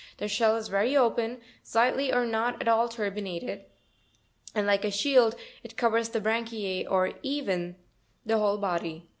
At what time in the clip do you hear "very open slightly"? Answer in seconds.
0.67-2.11